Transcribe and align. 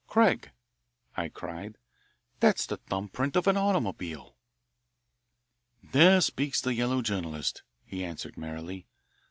"Craig," 0.07 0.49
I 1.15 1.29
cried, 1.29 1.77
"that's 2.39 2.65
the 2.65 2.77
thumb 2.77 3.07
print 3.09 3.35
of 3.35 3.45
an 3.45 3.55
automobile." 3.55 4.35
"There 5.83 6.21
speaks 6.21 6.59
the 6.59 6.73
yellow 6.73 7.03
journalist," 7.03 7.61
he 7.85 8.03
answered 8.03 8.35
merrily. 8.35 8.87